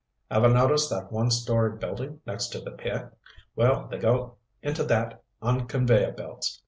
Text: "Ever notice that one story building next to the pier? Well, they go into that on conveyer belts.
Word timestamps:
"Ever 0.31 0.49
notice 0.49 0.89
that 0.89 1.11
one 1.11 1.29
story 1.29 1.77
building 1.77 2.21
next 2.25 2.47
to 2.53 2.59
the 2.59 2.71
pier? 2.71 3.13
Well, 3.55 3.87
they 3.87 3.99
go 3.99 4.37
into 4.63 4.83
that 4.85 5.21
on 5.43 5.67
conveyer 5.67 6.11
belts. 6.13 6.59